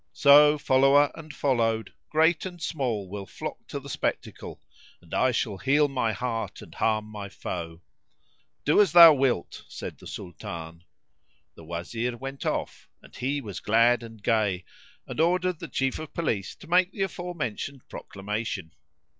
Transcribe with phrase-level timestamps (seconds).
[0.13, 4.59] So follower and followed, great and small will flock to the spectacle,
[4.99, 7.83] and I shall heal my heart and harm my foe."
[8.65, 10.85] "Do as thou wilt," said the Sultan.
[11.53, 14.65] The Wazir went off (and he was glad and gay),
[15.05, 18.71] and ordered the Chief of Police to make the afore mentioned proclamation.